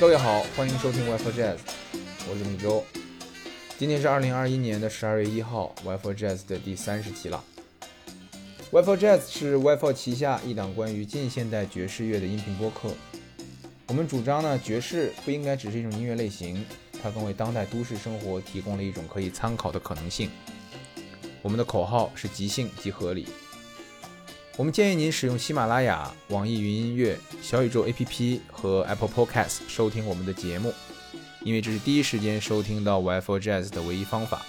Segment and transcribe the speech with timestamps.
[0.00, 1.58] 各位好，欢迎收听 WiFi Jazz，
[2.26, 2.82] 我是米周。
[3.76, 7.44] 今天是二零二一年的十二月一号，WiFi Jazz 的第三十期了。
[8.70, 12.88] WiFi Jazz 是 WiFi 旗下一档关于近现代爵士乐的音频播客。
[13.88, 16.64] 我们主张呢，爵士不应该只是一种音乐类型，
[17.02, 20.30] 它更为当代都市生活提供了一种可以参考的可能性。
[21.42, 23.28] 我们的口号是即兴即合理。
[24.60, 30.70] 我们建议您使用喜马拉雅、网易云音乐、小宇宙 APP 和 Apple Podcast 收听我们的节目，
[31.42, 34.42] 因为这是第一时间收听到 WiFi Jazz 的唯一方法。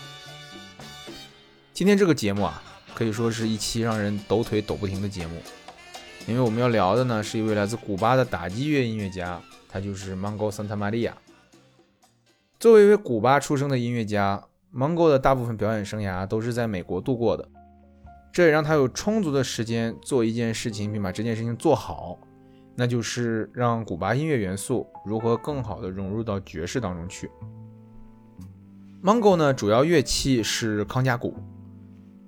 [1.71, 2.61] 今天这个节目啊，
[2.93, 5.41] 可以说是一期让人抖腿抖不停的节目，
[6.27, 11.13] 因为我们要聊的呢是一位来自古巴的打击乐音乐家，他就是 Mango Santa Maria。
[12.59, 14.43] 作为一位古巴出生的音乐家
[14.75, 17.47] ，Mango 的大部分表演生涯都是在美国度过的。
[18.31, 22.17] 这也让他有充足的时间做一件事情，并把这件事情做好，
[22.75, 27.29] 那就是让古巴音乐元素如何更好的融入到爵士当中去。
[29.03, 31.35] Mango 呢，主要乐器是康加鼓。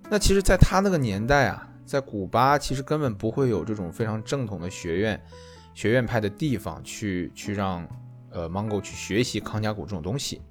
[0.10, 5.22] 那其实，在他那个年代啊，在古巴其实根本不会有这种非常正统的学院、
[5.74, 7.88] 学院派的地方去去让
[8.32, 10.42] 呃 Mango 去学习康加鼓这种东西。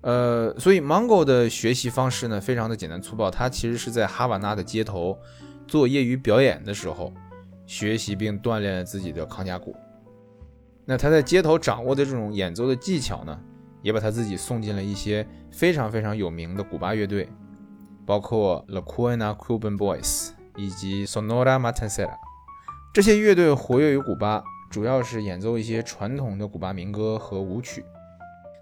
[0.00, 3.30] 呃，所以 Mango 的学习方式呢，非常的简单粗暴。
[3.30, 5.18] 他其实是在哈瓦那的街头
[5.66, 7.12] 做业余表演的时候，
[7.66, 9.74] 学习并锻炼了自己的康加鼓。
[10.84, 13.38] 那他在街头掌握的这种演奏的技巧呢，
[13.82, 17.28] 也把他自己送进了一些非常非常有名的古巴乐队，
[18.06, 22.14] 包括 La Cuena Cuban Boys 以及 Sonora Matancera。
[22.94, 27.84] 这些乐队活跃于古巴，主要是演奏一些传统的古巴民歌和舞曲。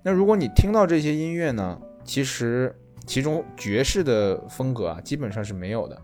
[0.07, 2.73] 那如果你听到这些音乐呢，其实
[3.09, 6.01] 其中爵士的风格啊，基本上是没有的。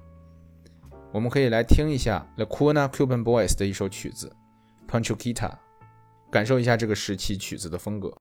[1.13, 4.35] 我们可以来听一下 The Cuna Cuban Boys 的一首曲子
[4.91, 5.35] 《Panchukita》，
[6.33, 8.13] 感受一下这个时期曲子的风格。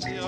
[0.00, 0.23] Dios.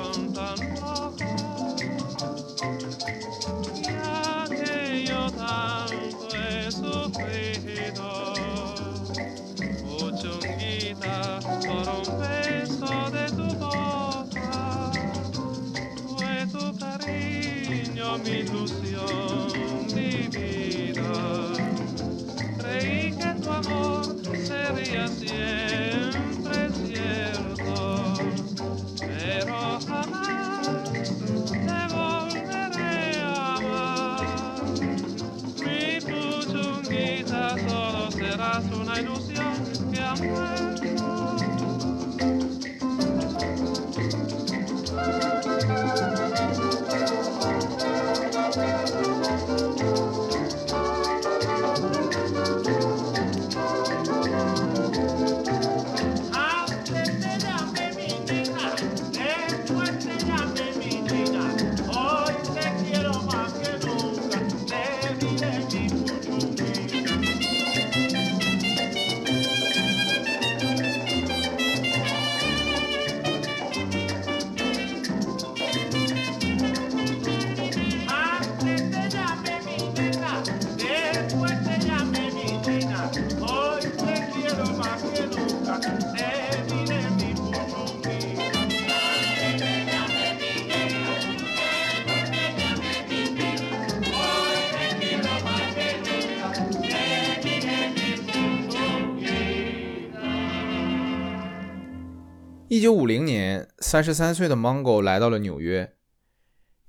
[102.77, 105.95] 一九五零年，三十三岁的 Mongo 来到了纽约。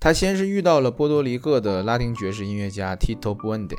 [0.01, 3.77] 他先是遇到了波多黎各的拉丁爵士音乐家 Tito Buende。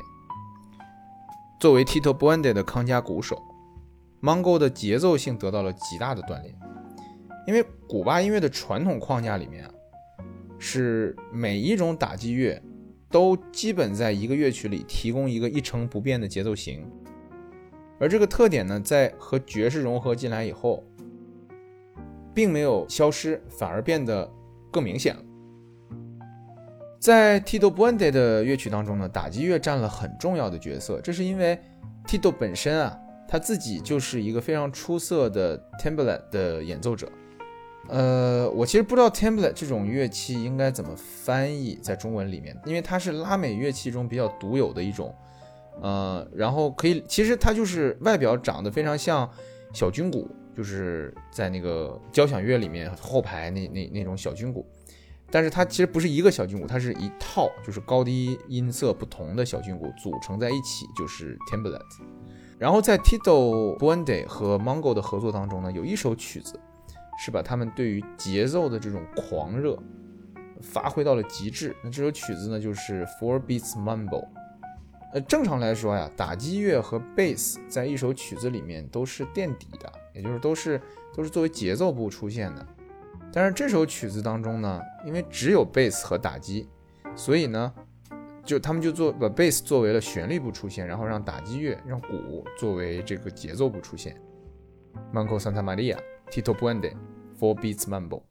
[1.59, 3.39] 作为 Tito Buende 的康佳鼓手
[4.23, 6.57] ，Mongo 的节奏性得到了极大的锻炼。
[7.45, 9.71] 因为古巴音乐的传统框架里面啊，
[10.57, 12.59] 是每一种打击乐
[13.11, 16.89] 都基本在一个乐曲里提供一个一成不变的节奏型，
[17.99, 20.83] 而这个特点呢，在和爵士融合进来以后。
[22.33, 24.29] 并没有消失，反而变得
[24.71, 25.21] 更明显了。
[26.99, 30.99] 在 Tito Buende 的乐曲当中呢，打击乐占了很重要的角色。
[31.01, 31.57] 这是因为
[32.05, 37.09] Tito 本身啊，他自己就是一个非常出色的 Tambla 的演奏者。
[37.87, 45.15] 呃，我其实不知道 Tambla 这种乐器应该怎么翻译在中文里面，因为它是拉美乐器中比较独有的一种。
[45.81, 49.27] 呃，然后可以，其实它就是外表长得非常像
[49.73, 50.29] 小军鼓。
[50.59, 54.67] 就是在那个交响乐里面后排那那那种小军鼓，
[55.31, 61.79] 但是它其实不是一个小军鼓，它是一套，就是高低音色不同的小军鼓组成在一起，就是 Timbaland。
[62.57, 66.59] 然后在 Tito Buende 和 Mongo 的合作当中呢，有一首曲子
[67.17, 69.81] 是把他们对于节奏的这种狂热
[70.59, 71.73] 发挥到了极致。
[71.81, 74.27] 那这首曲子呢，就是 Four Beats Mambo。
[75.13, 79.91] 呃，正常来说呀，打击乐和贝斯在一首曲子里面都是垫底的。
[80.11, 80.81] 也就是都是
[81.15, 82.67] 都是作为节奏部出现的，
[83.31, 86.67] 但是这首曲子当中呢，因为只有贝斯和打击，
[87.15, 87.73] 所以呢，
[88.43, 94.19] 就他们就做把贝斯作为了旋律部出现，然后让打击乐让鼓作为这个节奏部出现。
[95.13, 98.28] Manco Santa Maria，Tito Buende，Four Beats Mambo。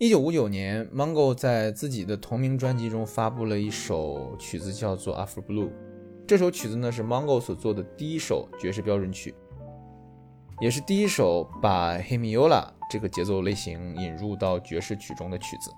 [0.00, 5.66] 一九五九年，Mongo 在自己的同名专辑中发布了一首曲子，叫做《After Blue》。
[6.24, 9.34] 这首曲子呢是 Mongo 所做的第一首爵士标准曲，
[10.60, 15.72] 也是第一首把 Hemiola 这个节奏类型引入到爵士曲中的曲子。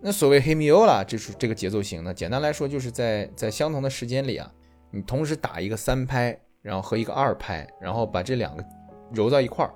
[0.00, 4.48] 那所谓 Hemiola 这是这个节奏型呢，简单来说就是在在相同的时间里啊，
[4.92, 8.64] 你同时打一个三拍，然后和一个二拍，然后把这两个
[9.12, 9.74] 揉到一块儿，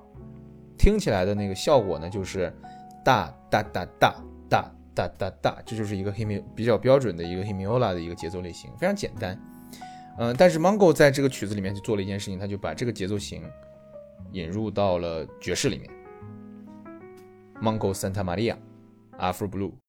[0.77, 2.55] 听起来的那个效果呢就是
[3.03, 4.15] 哒哒哒哒
[4.49, 4.71] 哒。
[4.93, 9.39] 哒哒哒，这就是一个黑米比较标准的一个黑米奥拉的一个节奏类型，非常简单。
[10.17, 13.41] 嗯，但是 Mongo 在这个曲子里面就做了一件事情，他就把这个节奏型
[14.33, 15.89] 引入到了爵士里面。
[17.61, 18.57] Mongo Santa Maria
[19.17, 19.80] Afro Blue。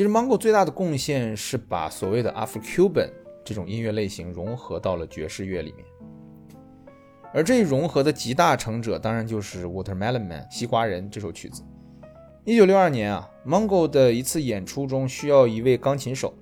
[0.00, 3.10] 其实 Mongo 最大的贡献是把所谓的 Afro-Cuban
[3.44, 5.84] 这种音乐类型融合到了爵士乐里面，
[7.34, 11.62] 而这一融合的集大成者当然就是 Watermelon Man 西瓜人这首曲子。
[12.46, 16.32] 一九六二年啊，Mongo 的一次演出中需要一位钢琴手，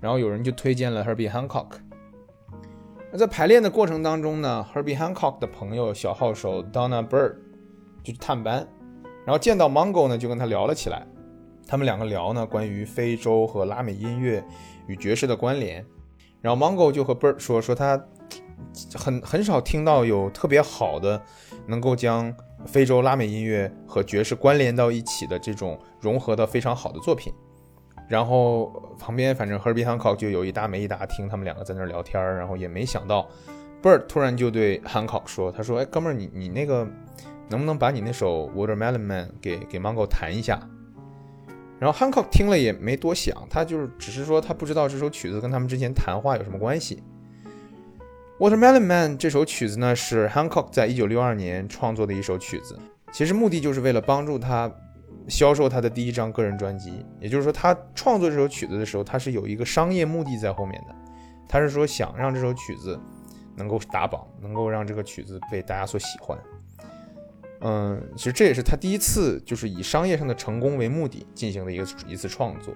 [0.00, 1.68] 然后有人就推荐了 Herbie Hancock。
[3.12, 7.36] 那在排练的过程当中呢，Herbie Hancock 的朋友小号手 Donna Bird
[8.02, 8.66] 就去探班，
[9.24, 11.06] 然后见到 Mongo 呢，就跟他聊了起来。
[11.68, 14.42] 他们两个聊呢关于非洲和拉美音乐
[14.86, 15.84] 与爵士的关联。
[16.40, 18.02] 然后 Mongo 就和 Bird 说说他
[18.94, 21.20] 很很少听到有特别好的
[21.66, 27.32] 能够将非洲拉美音乐和爵士关联到一起的这种融合的非常好的作品。
[28.08, 28.66] 然后
[28.98, 33.28] 旁边反正 Herbie Hancock 就有一搭没一搭听他们两个在那聊天然后也没想到
[33.82, 36.88] Bird 突然就对 Hancock 说：“他说，哎，哥们儿，你你那个
[37.48, 40.58] 能不能把你那首 Watermelon Man 给给 Mongo 弹一下？”
[41.78, 47.02] 然后 Hancock 听了也没多想，他就是只是说他不知道这首曲子跟他们之前谈话有什么关系。
[48.38, 52.78] Watermelon Man 这首曲子呢是 Hancock 在一九六二年创作的一首曲子，
[53.12, 54.72] 其实目的就是为了帮助他
[55.28, 57.04] 销售他的第一张个人专辑。
[57.20, 60.94] 也就是说，他创作这首曲子的时候，他是有一个商业目的在后面的，
[61.48, 62.98] 他是说想让这首曲子
[63.56, 66.38] 能够打榜，能够让这个曲子被大家所喜欢。
[67.60, 72.72] 嗯，其实这也是他第一次就是以商业上的成功为目的进行的一个一次创作。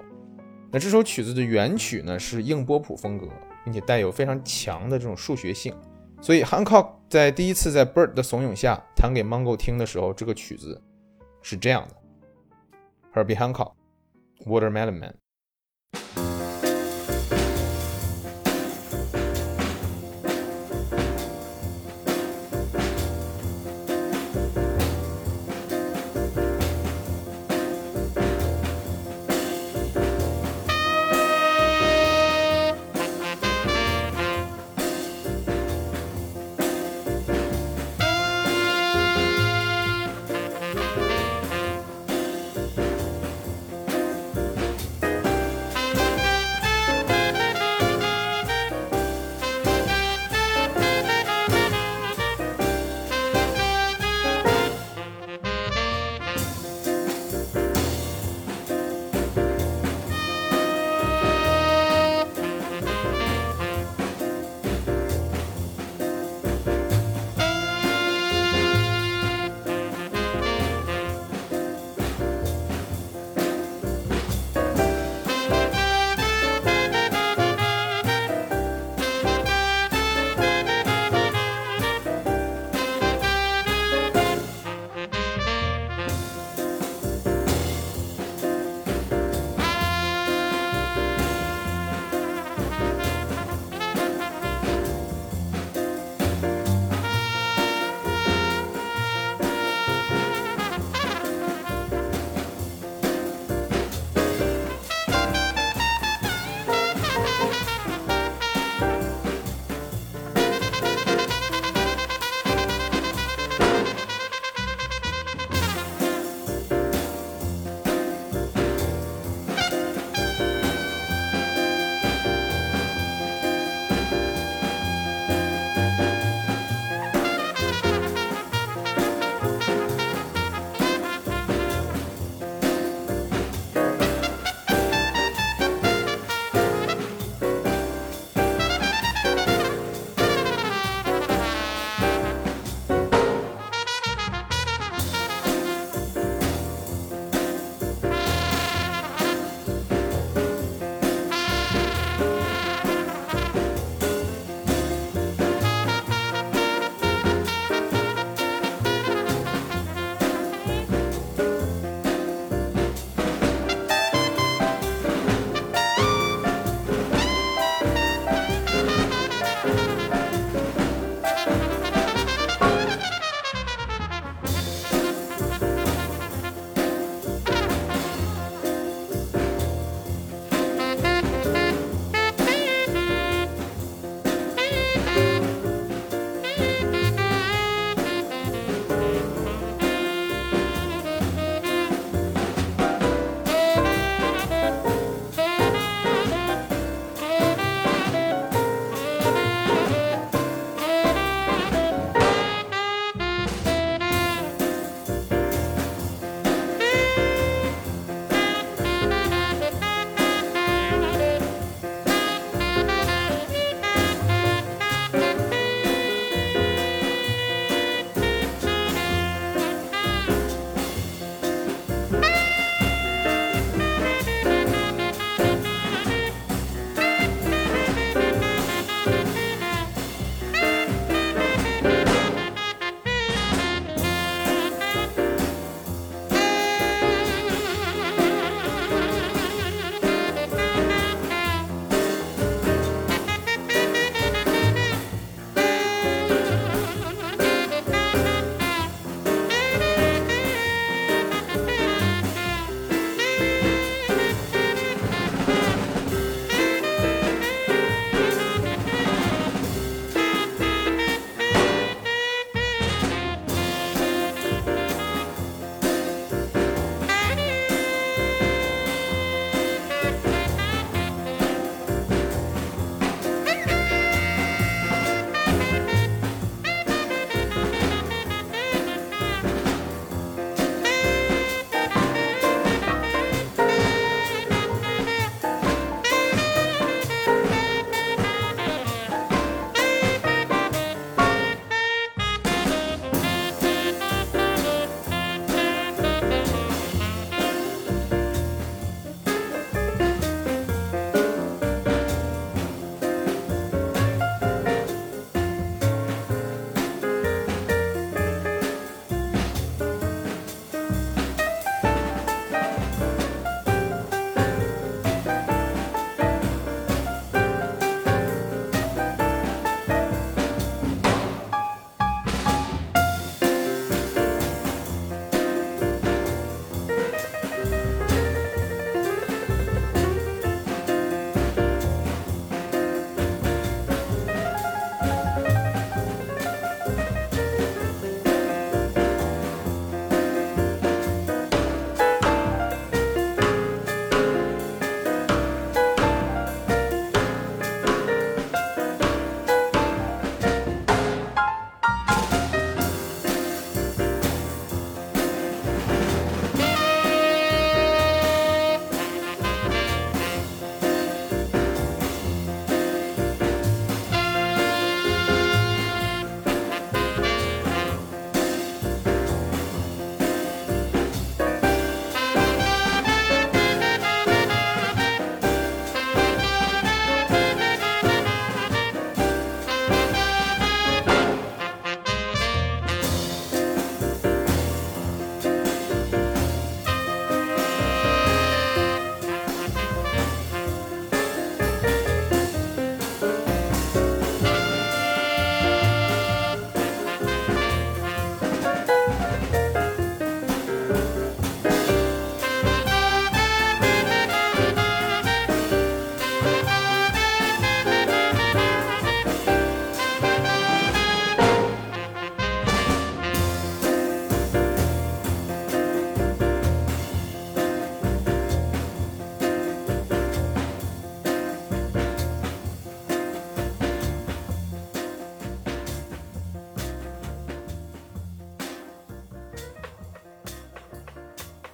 [0.71, 3.29] 那这首曲子的原曲呢是硬波普风格，
[3.65, 5.75] 并且带有非常强的这种数学性。
[6.21, 10.81] 所以 Hancock 在第一次在 Bird 的怂恿下弹给 Mongo 听的时候，这个曲子
[11.43, 11.97] 是这样的
[13.13, 13.73] ：Herbie Hancock
[14.47, 15.15] Watermelon Man。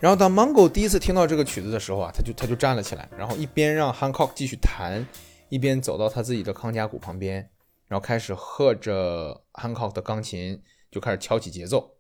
[0.09, 5.07] 然后当 Mongo 第一次听到这个曲子的时候啊，他就他就站了起来，然后一边让 Hancock 继续弹，
[5.51, 7.51] 一边走到他自己的康佳鼓旁边，
[7.89, 11.97] 然后开始和着 Hancock 的钢琴就开始敲起节奏。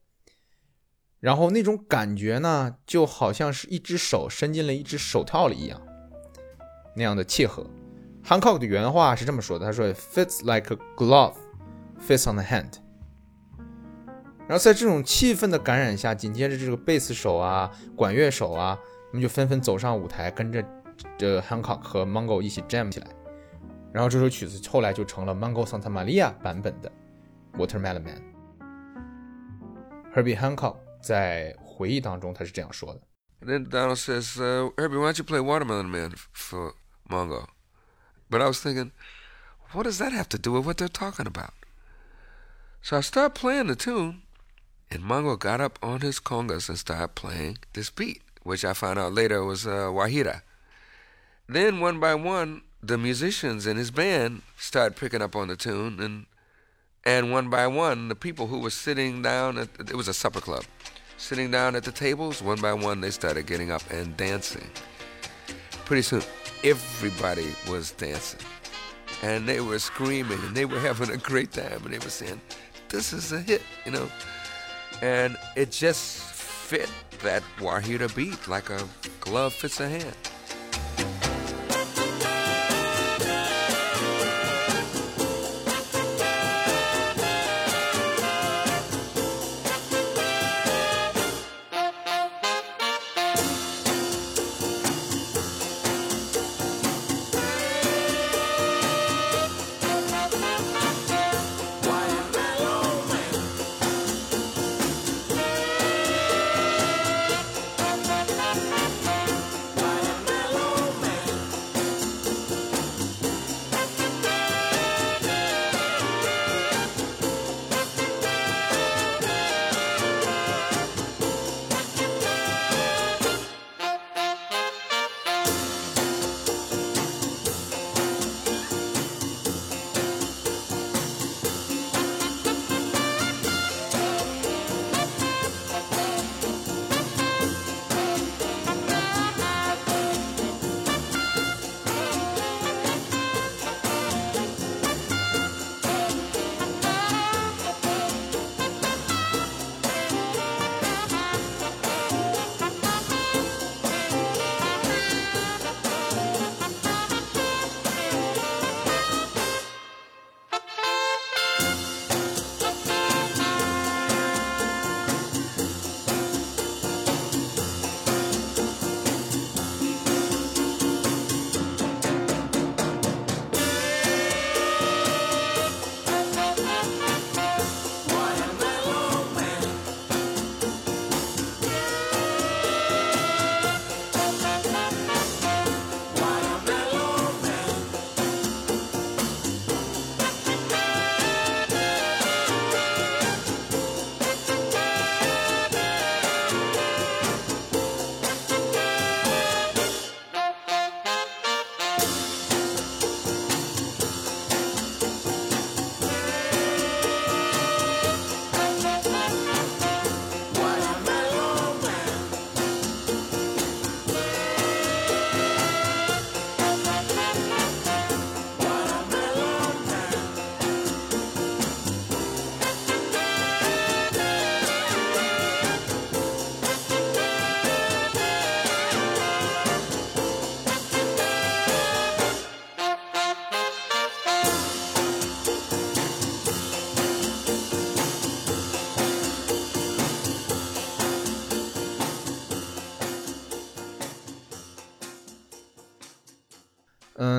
[1.20, 5.78] 然后那种感觉呢，就好像是一只手伸进了一只手套里一样，
[6.96, 7.66] 那样的契合。
[8.24, 11.34] Hancock 的原话是这么说的：“他说 fits like a glove
[12.00, 12.72] fits on the hand。”
[14.48, 20.64] 然后在这种气氛的感染下，紧接着这个贝斯手啊、管乐手啊，他们就纷纷走上舞台，跟着
[21.18, 23.06] 这 Hancock 和 Mongo 一起 jam 起来。
[23.92, 26.90] 然后这首曲子后来就成了 Mongo Santa Maria 版本的
[27.58, 28.22] Watermelon Man。
[30.14, 33.00] Herbie Hancock 在回忆当中他是这样说的。
[33.46, 36.72] Then Donald says, uh, Herbie, why don't you play Watermelon Man for
[37.08, 37.48] Mongo?
[38.30, 38.92] But I was thinking,
[39.72, 41.52] what does that have to do with what they're talking about?
[42.82, 44.22] So I start playing the tune,
[44.90, 48.98] and Mongo got up on his congas and started playing this beat, which I found
[48.98, 50.42] out later was uh, Wahida.
[51.48, 56.00] Then, one by one, the musicians in his band started picking up on the tune,
[56.00, 56.26] and
[57.04, 60.40] and one by one, the people who were sitting down at it was a supper
[60.40, 60.64] club,
[61.16, 64.68] sitting down at the tables, one by one, they started getting up and dancing.
[65.84, 66.22] Pretty soon,
[66.64, 68.40] everybody was dancing
[69.22, 72.40] and they were screaming and they were having a great time and they were saying
[72.88, 74.08] this is a hit you know
[75.02, 76.90] and it just fit
[77.22, 78.80] that wahida beat like a
[79.20, 80.16] glove fits a hand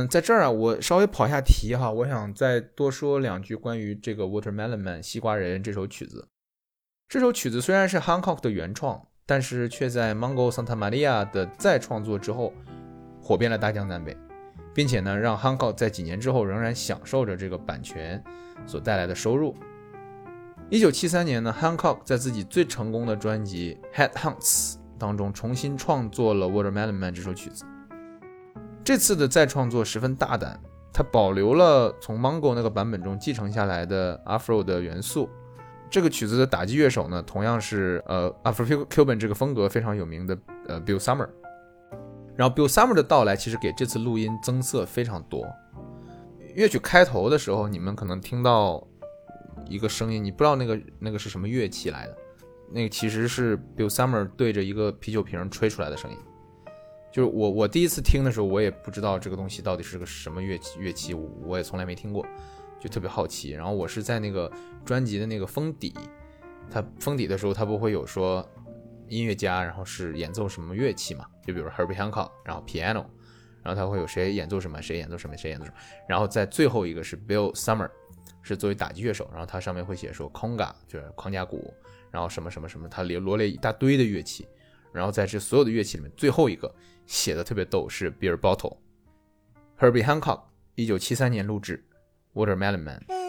[0.10, 6.28] 在这儿啊，我稍微跑一下题哈，我想再多说两句关于这个 Watermelon Man 西瓜人这首曲子。
[7.08, 12.52] 这首曲子虽然是 Hancock 的原创，但是却在 Mongo Santa Maria 的再创作之后，
[13.22, 14.18] 火遍了大江南北，
[14.74, 18.24] 并且呢，让 Hancock 在几年之后仍然享受着这个版权
[18.66, 19.56] 所带来的收入。
[20.72, 27.64] 一九七三年呢，Hancock 在自己最成功的专辑《Headhunts》当中重新创作了 Watermelon Man 这首曲子。
[28.90, 30.60] 这次的再创作十分大胆，
[30.92, 35.30] 它保留了从 Mongo 那个版本中继承下来的 Afro 的元素，
[35.92, 40.36] 这个曲子的打击乐手呢，同样是呃 Afro Cuban 这个风格非常有名的
[40.68, 41.30] 呃 Bill Summer。
[42.36, 45.46] 然后 Bill Summer 的到来，其实给这次录音增色非常多。
[46.56, 48.84] 乐曲开头的时候，你们可能听到
[49.68, 52.18] 一个声音，你不知道那个那个是什么乐器来的，
[52.72, 56.18] 那个其实是 Bill Summer 对着一个啤酒瓶吹出来的声音。
[57.12, 62.26] 就是我我第一次听的时候，我也不知道这个东西到底是个什么乐器乐器，我也从来没听过。
[62.80, 64.50] 就特别好奇，然后我是在那个
[64.86, 65.94] 专辑的那个封底，
[66.72, 68.50] 它封底的时候，它不会有说
[69.10, 71.26] 音乐家，然后是演奏什么乐器嘛？
[71.46, 73.06] 就比如 Herbie Hancock，然后 piano，
[73.62, 77.90] 然后它会有谁演奏什么，谁演奏什么，谁演奏什么，然后在最后一个是 Bill Summer，
[78.42, 81.74] 是作为打击乐手，然后它上面会写说 conga，就是框架鼓，
[82.10, 84.48] 然后什么什么什么，它列罗列一大堆的乐器，
[84.94, 86.74] 然后在这所有的乐器里面，最后一个
[87.10, 90.44] 写的特别逗是 Beer Bottle，Herbie Hancock，
[90.76, 91.84] 一九七三年录制。
[92.36, 93.29] Watermelon Man。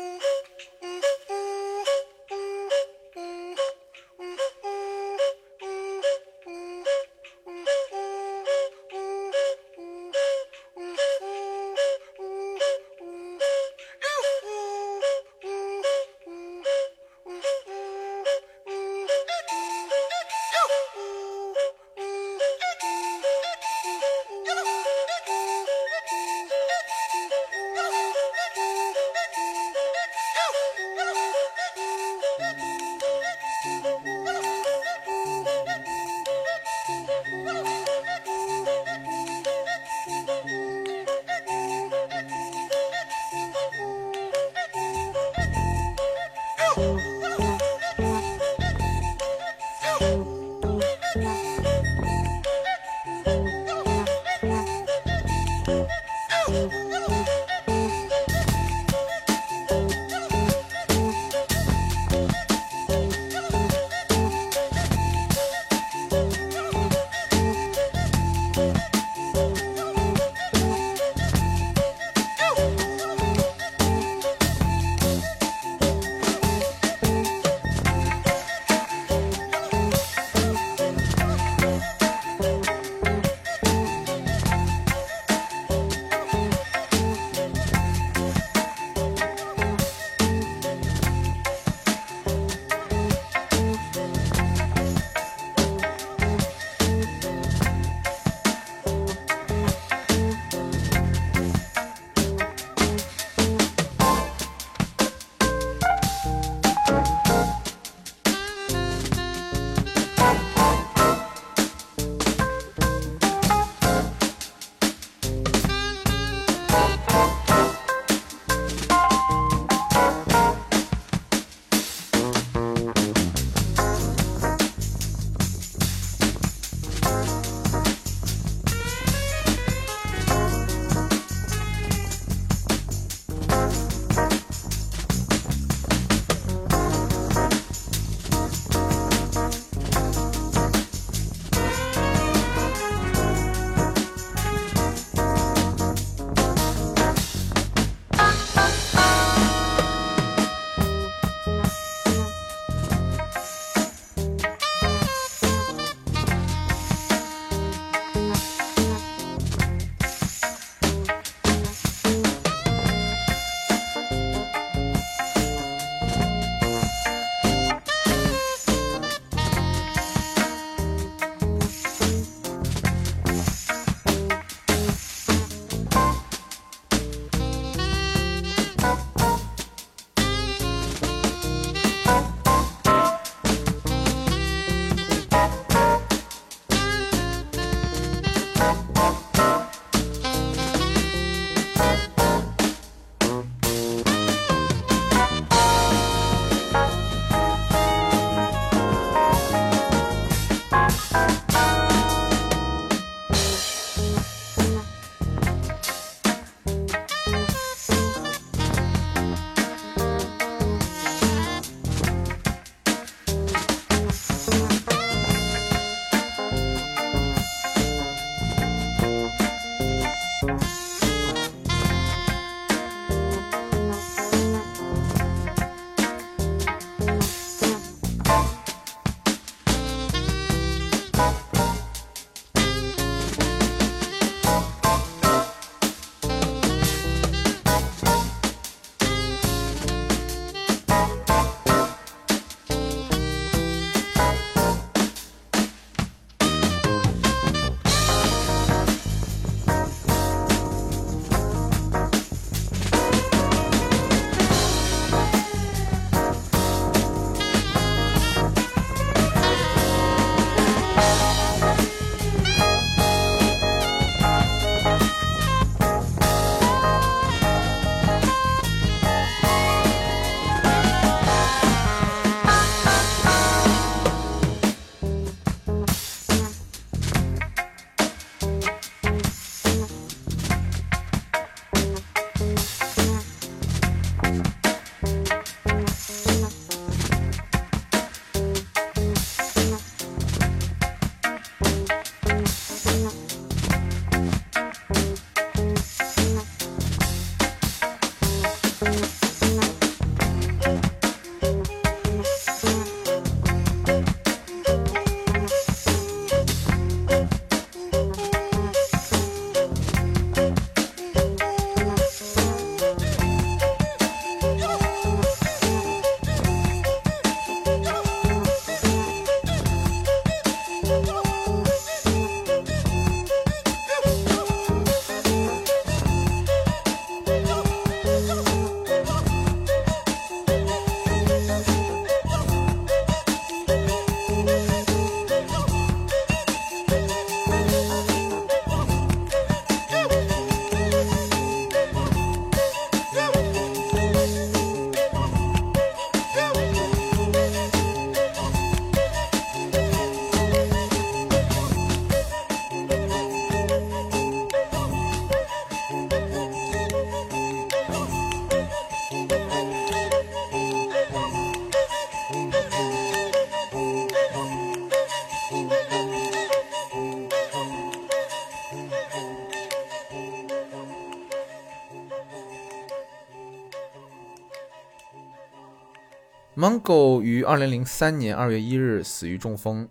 [376.60, 379.88] Mongo 于2003年2月1日死于中风，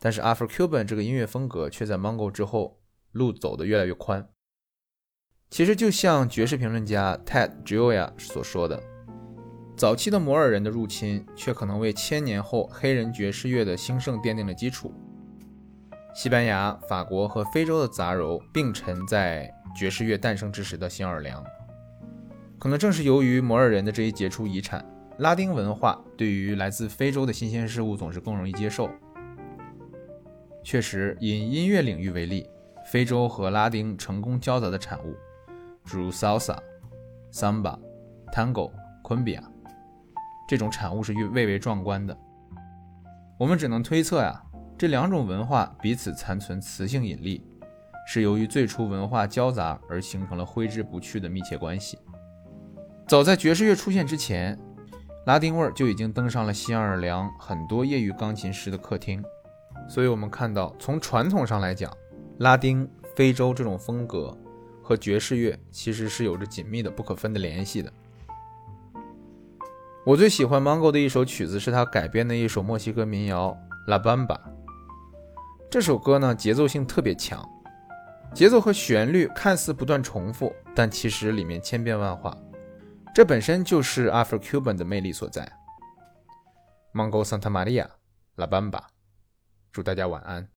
[0.00, 2.78] 但是 Afro-Cuban 这个音乐风格却在 Mongo 之后
[3.12, 4.26] 路走得越来越宽。
[5.50, 8.82] 其实就像爵士评论家 Ted Gioia 所说的，
[9.76, 14.90] 早期的摩尔人的入侵却可能为千年后黑人爵士乐的兴盛奠定了基础。
[16.14, 21.44] 西班牙、法国和非洲的杂糅并陈在爵士乐诞生之时的新奥尔良。
[22.58, 24.82] 可能正是由于摩尔人的这一杰出遗产，
[25.18, 28.90] 拉丁文化对于来自非洲的新鲜事物总是更容易接受。
[30.62, 32.48] 确实，以音乐领域为例，
[32.86, 35.14] 非洲和拉丁成功交杂的产物，
[35.84, 36.58] 如 salsa、
[37.32, 37.78] samba、
[38.32, 39.40] tango、cumbia，
[40.48, 42.16] 这种产物是越蔚为壮观的。
[43.38, 44.42] 我们只能推测呀，
[44.76, 47.46] 这两种文化彼此残存磁性引力，
[48.06, 51.98] 是由于最初文化交杂而形成了挥之不去的密切关系。
[53.06, 54.58] 早在爵士乐出现之前，
[55.26, 59.24] 拉丁味儿就已经登上了新奥尔良很多业余钢琴师的客厅。
[59.88, 61.90] 所以，我们看到，从传统上来讲，
[62.38, 64.36] 拉丁、非洲这种风格
[64.82, 67.92] 和爵士乐其实是有着紧密的、不可分的联系的。
[70.04, 73.56] 我最喜欢 Mango 的一首曲子是他改编的一首墨西哥民谣
[73.90, 74.26] 《La Bamba》。
[75.70, 77.42] 这首歌呢，节奏性特别强，
[78.34, 82.36] 节奏和旋律看似不断重复，但其实里面千变万化。
[83.14, 85.48] 这本身就是 Afro-Cuban 的魅力所在。
[86.92, 88.86] Mongo Santa Maria，La Bamba。
[89.70, 90.53] 祝大家晚安。